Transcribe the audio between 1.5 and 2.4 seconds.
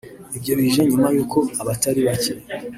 abatari bacye